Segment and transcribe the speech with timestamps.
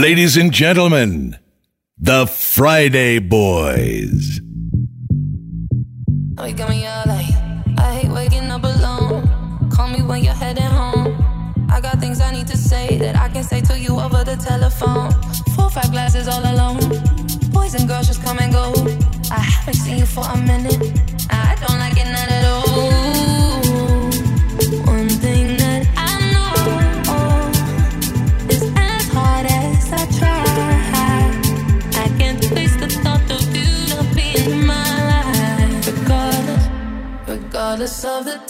[0.00, 1.36] Ladies and gentlemen,
[1.98, 4.40] the Friday Boys.
[6.38, 9.68] Wake I hate waking up alone.
[9.68, 11.68] Call me when you're heading home.
[11.68, 14.36] I got things I need to say that I can say to you over the
[14.36, 15.10] telephone.
[15.54, 16.80] Four, five glasses all alone.
[17.52, 18.72] Boys and girls just come and go.
[19.30, 20.80] I haven't seen you for a minute.
[21.28, 22.89] I don't like it not at all.
[37.90, 38.49] of the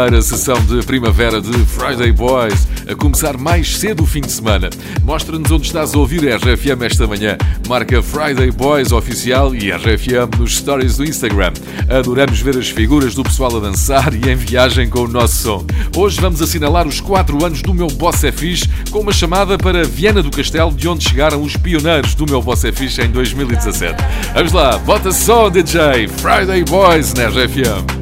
[0.00, 4.70] primeira sessão de primavera de Friday Boys, a começar mais cedo o fim de semana.
[5.04, 7.36] Mostra-nos onde estás a ouvir a RFM esta manhã.
[7.68, 11.52] Marca Friday Boys oficial e RFM nos stories do Instagram.
[11.88, 15.66] Adoramos ver as figuras do pessoal a dançar e em viagem com o nosso som.
[15.94, 18.32] Hoje vamos assinalar os 4 anos do meu Boss é
[18.90, 22.64] com uma chamada para Viena do Castelo, de onde chegaram os pioneiros do meu Boss
[22.64, 22.70] é
[23.04, 24.02] em 2017.
[24.32, 26.08] Vamos lá, bota só, DJ!
[26.08, 27.99] Friday Boys na RFM.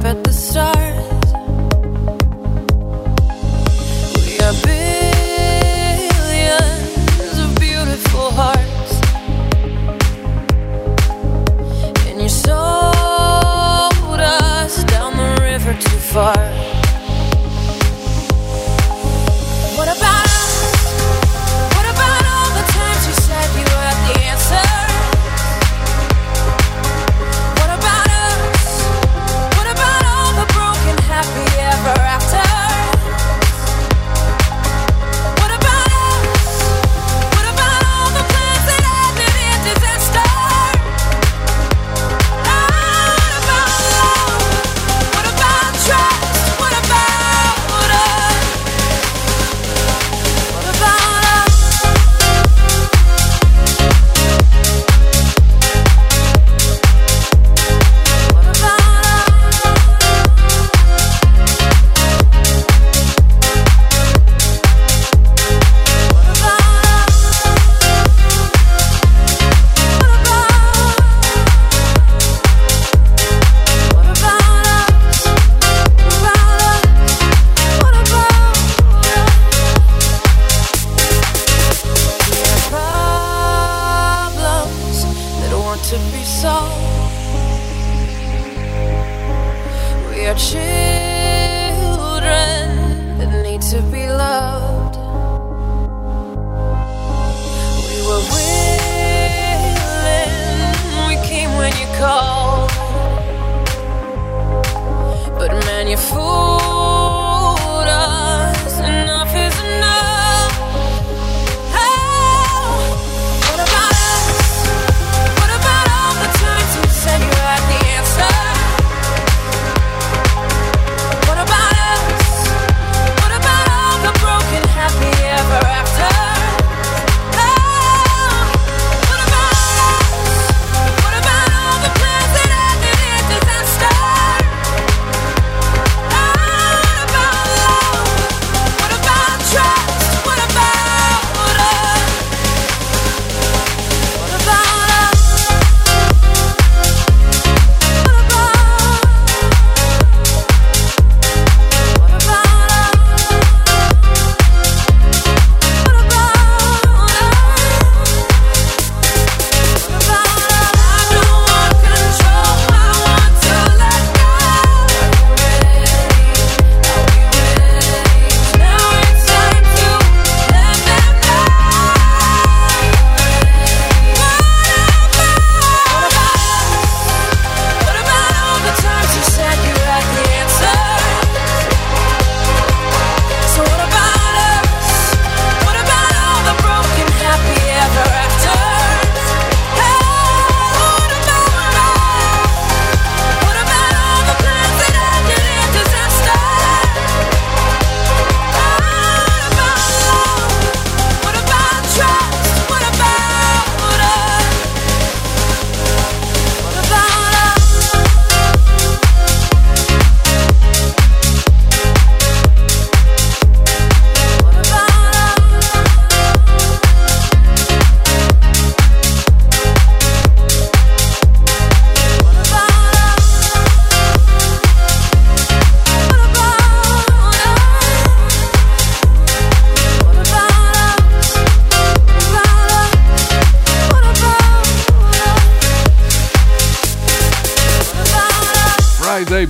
[0.00, 0.27] but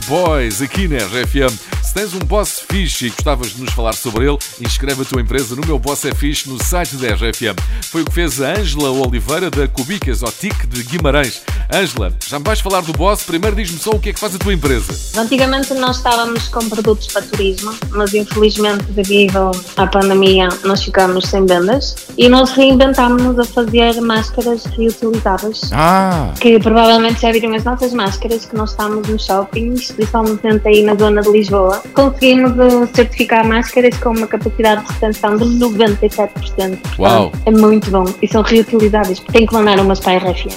[0.08, 1.54] Boys, aqui na RFM.
[1.82, 5.20] Se tens um boss fixe e gostavas de nos falar sobre ele, inscreve a tua
[5.20, 7.54] empresa no meu Boss é Fixe no site da RFM.
[7.90, 11.42] Foi o que fez a Ângela Oliveira da Cubicas Otic de Guimarães.
[11.72, 13.24] Ângela, já me vais falar do boss?
[13.24, 15.20] Primeiro diz-me só o que é que faz a tua empresa.
[15.20, 21.44] Antigamente nós estávamos com produtos para turismo, mas infelizmente devido à pandemia nós ficámos sem
[21.44, 25.70] vendas e nós reinventámos-nos a fazer máscaras reutilizáveis.
[25.72, 30.82] Ah, Que provavelmente já viram as nossas máscaras que nós estamos nos shoppings, principalmente aí
[30.82, 31.82] na zona de Lisboa.
[31.92, 36.30] Conseguimos eh, certificar máscaras com uma capacidade de retenção de 97%.
[36.48, 37.32] Portanto, Uau.
[37.44, 39.20] É muito bom e são reutilizáveis.
[39.32, 40.48] Tenho que mandar umas para a RFM.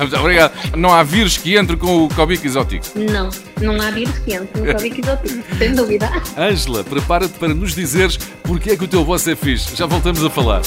[0.19, 0.53] obrigado.
[0.75, 2.85] Não há vírus que entre com o Cobic Exótico.
[2.95, 3.29] Não,
[3.61, 6.11] não há vírus quente no Covid exótico, sem dúvida.
[6.37, 9.75] Ângela, prepara-te para nos dizeres porque é que o teu boss é fixe.
[9.75, 10.61] Já voltamos a falar.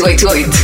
[0.00, 0.57] wait, wait.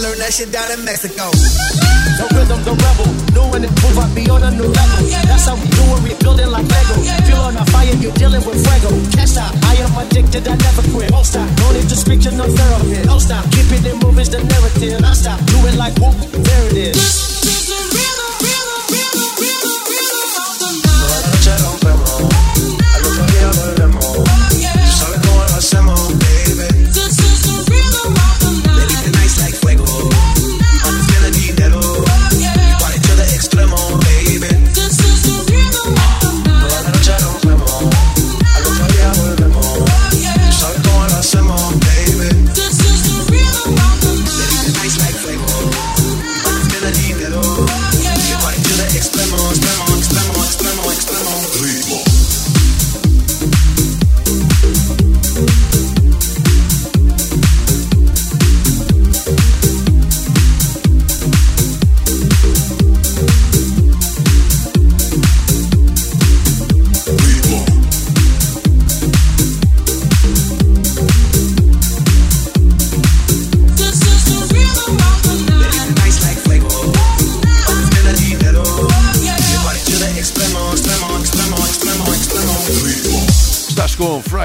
[0.00, 1.28] Learned that shit down in Mexico.
[1.28, 5.00] The rhythm, the rebel, new and improve, I be on a new level.
[5.28, 6.96] That's how we do it, we building like Lego.
[7.28, 8.90] Feel on a fire, you're dealing with fuego.
[9.12, 11.12] Can't stop, I am addicted, I never quit.
[11.12, 13.04] Won't stop, no need to speak to no therapist.
[13.04, 15.04] Don't stop, keep it in movies, the narrative.
[15.04, 17.30] I stop, do it like whoop, there it is.
[17.44, 17.76] Toda
[18.16, 18.19] la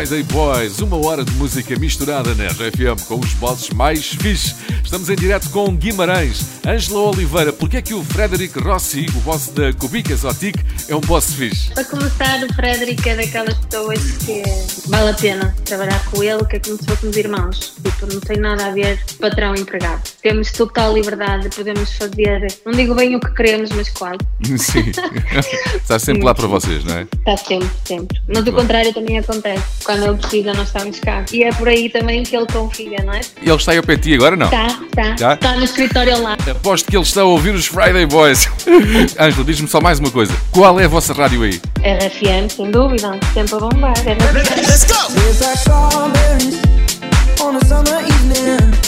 [0.05, 4.53] Friday Boys, uma hora de música misturada na RFM com os bosses mais fixe.
[4.83, 6.45] Estamos em direto com Guimarães.
[6.63, 11.01] Ângela Oliveira, porquê é que o Frederic Rossi, o boss da Cubica Exotic, é um
[11.01, 11.71] boss fixe?
[11.71, 14.43] Para começar, o Frederico é daquelas pessoas que
[14.87, 17.73] vale a pena trabalhar com ele, que é como se fôssemos irmãos.
[17.83, 20.03] Tipo, não tem nada a ver patrão-empregado.
[20.25, 24.17] Temos total liberdade, podemos fazer, não digo bem o que queremos, mas quase.
[24.57, 24.91] Sim.
[25.77, 27.01] Está sempre lá para vocês, não é?
[27.03, 28.19] Está sempre, sempre.
[28.27, 28.61] Mas Muito o bem.
[28.61, 29.63] contrário também acontece.
[29.83, 31.23] Quando ele precisa, nós estamos cá.
[31.31, 33.21] E é por aí também que ele confia, não é?
[33.39, 34.47] E ele está aí ao pé de ti agora, não?
[34.47, 35.33] Está, está.
[35.35, 36.35] Está no escritório lá.
[36.49, 38.49] Aposto que ele está a ouvir os Friday Boys.
[39.19, 40.33] Ângela, diz-me só mais uma coisa.
[40.51, 41.61] Qual é a vossa rádio aí?
[41.83, 43.19] RFM, sem dúvida.
[43.31, 43.93] Sempre a bombar.
[43.93, 44.33] RFM.
[44.67, 44.85] Let's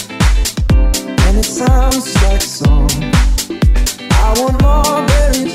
[0.00, 0.07] go!
[1.38, 2.90] It sounds like song.
[4.10, 5.54] I want more berries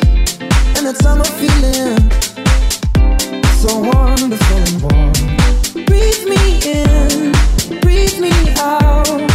[0.77, 0.87] and
[1.25, 1.99] feeling,
[3.59, 5.85] so wonderful and warm.
[5.85, 7.31] Breathe me in,
[7.81, 9.32] breathe me out.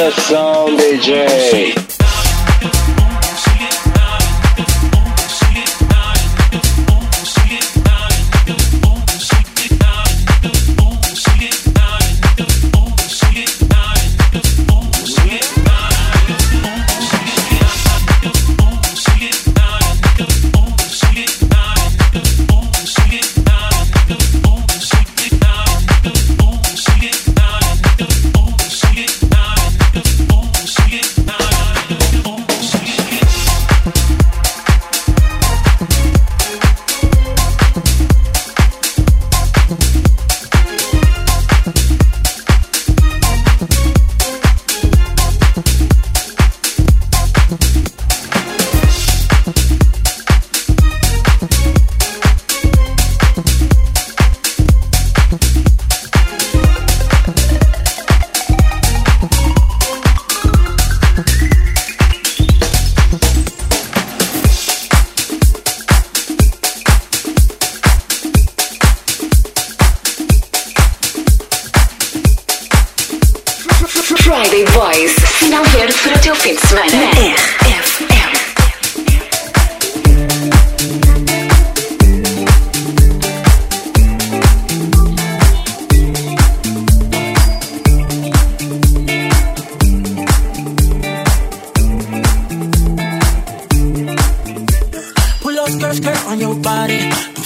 [0.00, 1.79] the song, DJ.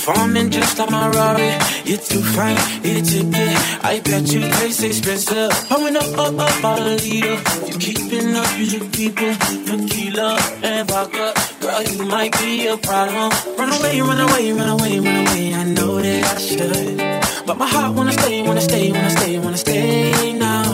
[0.05, 1.51] Performing just like my Rari.
[1.85, 3.85] You're too fine, eat a ticket.
[3.85, 5.51] I bet you taste expensive.
[5.69, 7.41] Pouring up, up, up, out a leader.
[7.67, 9.41] You keeping up, you keep it.
[9.65, 11.33] Tequila and vodka.
[11.61, 13.31] Girl, you might be a problem.
[13.57, 15.55] Run away, run away, run away, run away.
[15.55, 17.47] I know that I should.
[17.47, 20.65] But my heart wanna stay, wanna stay, wanna stay, wanna stay now.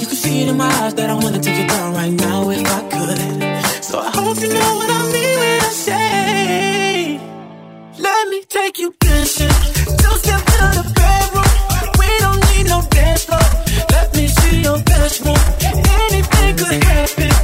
[0.00, 2.50] You can see it in my eyes that I wanna take it down right now
[2.50, 3.84] if I could.
[3.84, 6.75] So I hope you know what I mean when I say,
[8.06, 9.48] let me take you dancing.
[10.00, 11.50] Two step to the bedroom.
[12.00, 13.46] We don't need no dance floor.
[13.94, 15.44] Let me see your best move.
[16.02, 17.35] Anything could happen.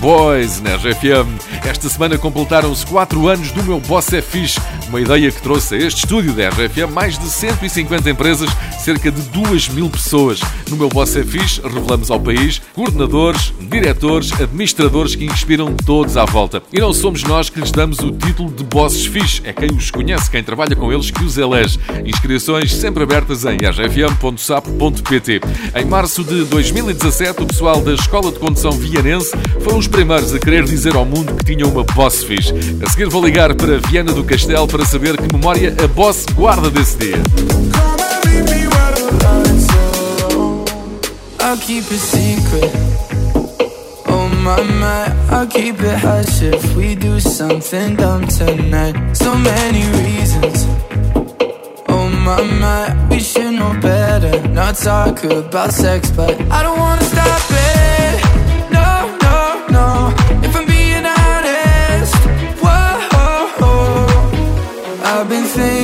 [0.00, 1.38] Boys na RFM.
[1.66, 5.78] Esta semana completaram-se 4 anos do meu Boss é Fixe, uma ideia que trouxe a
[5.78, 8.50] este estúdio da RFM mais de 150 empresas,
[8.84, 10.40] cerca de 2 mil pessoas.
[10.68, 16.26] No meu Boss é Fixe revelamos ao país coordenadores, diretores, administradores que inspiram todos à
[16.26, 16.62] volta.
[16.70, 19.90] E não somos nós que lhes damos o título de Bosses Fixe, é quem os
[19.90, 21.78] conhece, quem trabalha com eles que os elege.
[22.04, 25.40] Inscrições sempre abertas em rfm.sap.pt.
[25.74, 30.38] Em março de 2017, o pessoal da Escola de Condução Vianense foram os primeiros a
[30.38, 32.52] querer dizer ao mundo que tinham uma Boss Fixe.
[32.84, 36.68] A seguir vou ligar para Viana do Castelo para saber que memória a Boss guarda
[36.68, 37.22] desse dia.
[41.54, 42.72] I'll keep it secret.
[44.08, 49.14] Oh my my, I'll keep it hush if we do something dumb tonight.
[49.14, 50.66] So many reasons.
[51.88, 54.48] Oh my my, we should know better.
[54.48, 58.14] Not talk about sex, but I don't wanna stop it.
[58.72, 60.12] No, no, no.
[60.42, 62.16] If I'm being honest,
[62.64, 64.06] whoa.
[65.04, 65.83] I've been thinking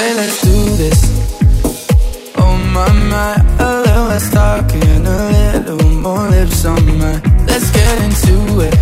[0.00, 1.00] Say let's do this.
[2.42, 3.32] Oh my my,
[3.66, 7.14] a little less talking, a little more lips on my.
[7.50, 8.36] Let's get into
[8.68, 8.76] it.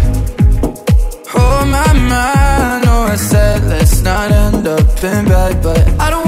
[1.34, 2.34] Oh my my,
[2.72, 6.27] I know I said let's not end up in bed, but I don't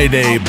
[0.00, 0.39] Friday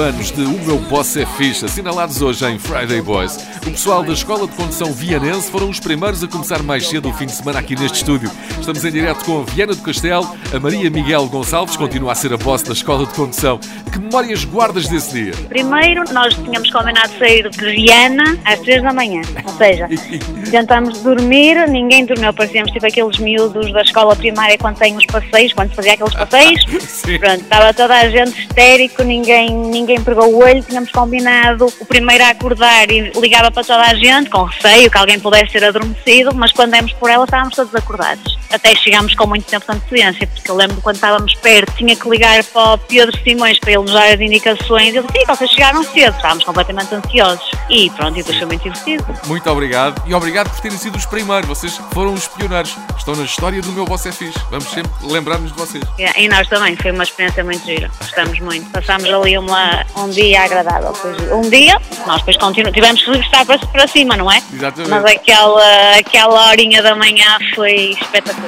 [0.00, 3.36] anos de O Meu Boss é Fixe, assinalados hoje em Friday Boys.
[3.66, 7.12] O pessoal da Escola de Condução Vianense foram os primeiros a começar mais cedo o
[7.12, 8.30] fim de semana aqui neste estúdio.
[8.68, 10.28] Estamos em direto com a Viana do Castelo.
[10.54, 13.58] A Maria Miguel Gonçalves continua a ser a boss da Escola de Condução.
[13.90, 15.32] Que memórias guardas desse dia?
[15.48, 19.22] Primeiro, nós tínhamos combinado sair de Viana às 3 da manhã.
[19.42, 19.88] Ou seja,
[20.50, 22.30] tentamos dormir, ninguém dormiu.
[22.34, 26.12] Parecíamos tipo aqueles miúdos da escola primária quando tem os passeios, quando se fazia aqueles
[26.14, 26.64] passeios.
[27.18, 30.62] Pronto, estava toda a gente histérico, ninguém, ninguém pegou o olho.
[30.62, 34.98] Tínhamos combinado o primeiro a acordar e ligava para toda a gente, com receio que
[34.98, 38.36] alguém pudesse ser adormecido, mas quando demos por ela estávamos todos acordados.
[38.58, 42.08] Até chegámos com muito tempo de antecedência, porque eu lembro quando estávamos perto, tinha que
[42.08, 44.94] ligar para o Pedro Simões para ele nos dar as indicações.
[44.94, 47.50] Ele disse, sim, vocês chegaram cedo, estávamos completamente ansiosos.
[47.70, 49.06] E pronto, e depois foi muito divertido.
[49.26, 51.48] Muito obrigado e obrigado por terem sido os primeiros.
[51.48, 52.76] Vocês foram os pioneiros.
[52.96, 54.38] Estão na história do meu Você é Fixe.
[54.50, 55.84] Vamos sempre lembrar-nos de vocês.
[55.98, 57.88] E e nós também, foi uma experiência muito gira.
[58.00, 58.68] Gostamos muito.
[58.70, 60.92] Passámos ali uma, um dia agradável.
[61.32, 64.42] Um dia, nós depois continuamos, tivemos que estar para, para cima, não é?
[64.52, 64.90] Exatamente.
[64.90, 68.47] Mas aquela, aquela horinha da manhã foi espetacular.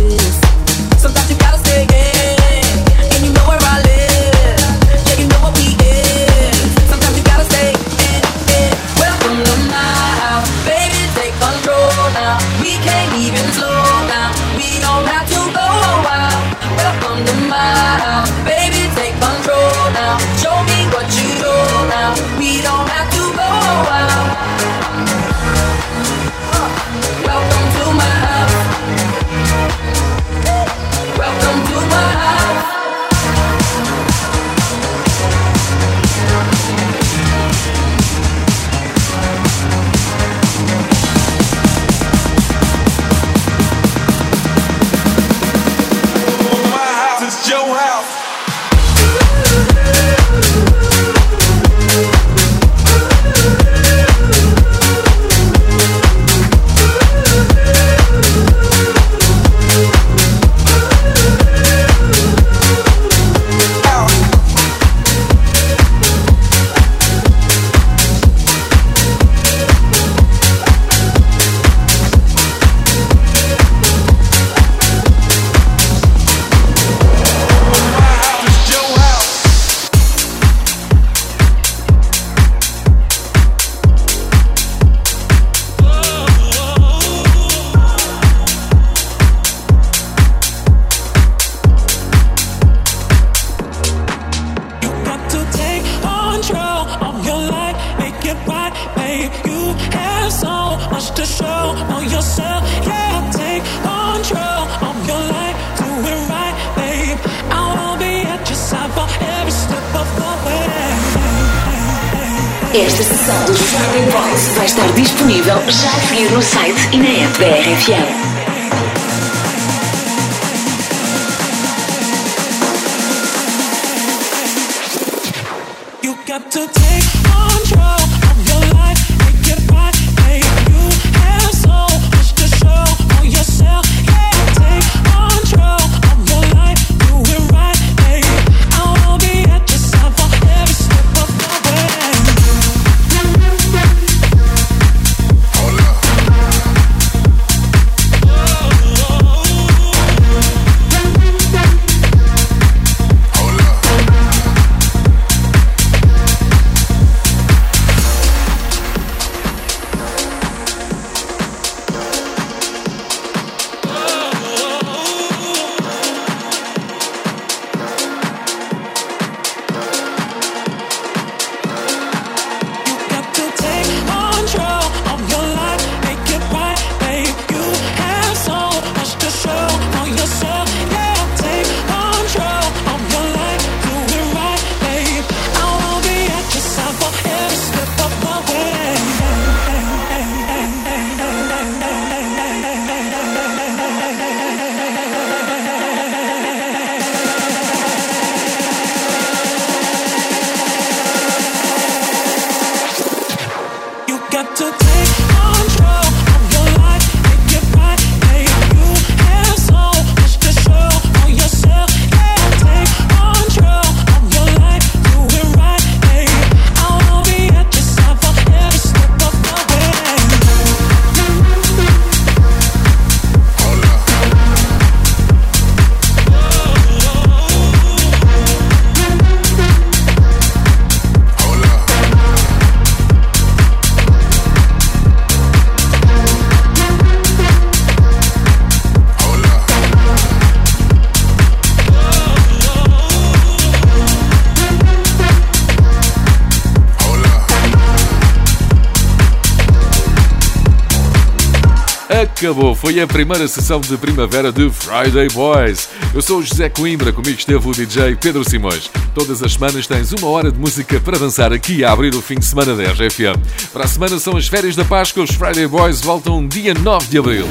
[252.41, 252.73] acabou.
[252.73, 255.89] Foi a primeira sessão de primavera de Friday Boys.
[256.11, 258.89] Eu sou o José Coimbra, comigo esteve o DJ Pedro Simões.
[259.13, 262.39] Todas as semanas tens uma hora de música para dançar aqui a abrir o fim
[262.39, 263.37] de semana da RFM.
[263.71, 267.19] Para a semana são as férias da Páscoa, os Friday Boys voltam dia 9 de
[267.19, 267.45] abril.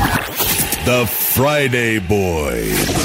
[0.85, 3.00] The Friday Boys.